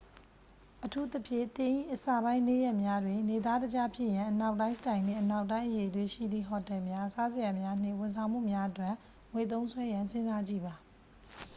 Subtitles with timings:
[0.85, 8.93] အထူးသဖြင့် သင်၏အစပိုင်းနေ့ရက်များတွင် နေသားတကျဖြစ်ရန် အနောက်တိုင်းစတိုင်နှင့် အနောက်တိုင်းအရည်အသွေးရှိသည့် ဟိုတယ်များ စားစရာများ နှင့် ဝန်ဆောင်မှုများအတွက်
[9.33, 10.73] ငွေသုံးစွဲရန်စဉ်းစားကြည့်ပါ